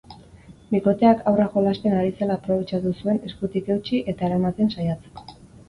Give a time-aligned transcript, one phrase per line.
[0.69, 5.31] Bikoteak haurra jolasten ari zela aprobetxatu zuen eskutik eutsi eta eramaten saiatzeko.